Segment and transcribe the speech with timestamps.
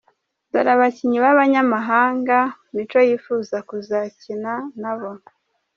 [0.51, 2.37] Dore abakinnyi b’abanyamahanga
[2.73, 5.11] Micho yifuza kuzakina nabo:.